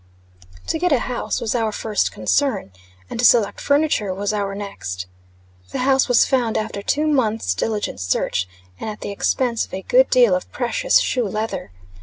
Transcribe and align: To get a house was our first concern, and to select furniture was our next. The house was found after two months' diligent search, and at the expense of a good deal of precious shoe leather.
To 0.65 0.79
get 0.79 0.91
a 0.91 0.97
house 1.01 1.39
was 1.39 1.53
our 1.53 1.71
first 1.71 2.11
concern, 2.11 2.71
and 3.07 3.19
to 3.19 3.23
select 3.23 3.61
furniture 3.61 4.11
was 4.15 4.33
our 4.33 4.55
next. 4.55 5.05
The 5.69 5.77
house 5.85 6.07
was 6.07 6.25
found 6.25 6.57
after 6.57 6.81
two 6.81 7.05
months' 7.05 7.53
diligent 7.53 7.99
search, 7.99 8.47
and 8.79 8.89
at 8.89 9.01
the 9.01 9.11
expense 9.11 9.63
of 9.63 9.75
a 9.75 9.83
good 9.83 10.09
deal 10.09 10.33
of 10.33 10.51
precious 10.51 10.99
shoe 11.01 11.27
leather. 11.27 11.69